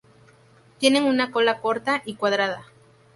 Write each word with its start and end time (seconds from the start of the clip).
Tienen 0.79 1.03
una 1.03 1.29
cola 1.31 1.61
corta 1.61 2.01
y 2.07 2.15
cuadrada. 2.15 2.63